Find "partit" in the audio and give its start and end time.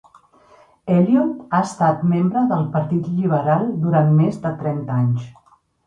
2.79-3.13